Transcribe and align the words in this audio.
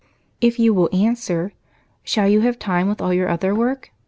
"If 0.41 0.57
you 0.57 0.73
will 0.73 0.89
answer. 0.91 1.53
Shall 2.03 2.27
you 2.27 2.41
have 2.41 2.57
time 2.57 2.89
with 2.89 3.01
all 3.01 3.13
your 3.13 3.29
other 3.29 3.53
work? 3.53 3.91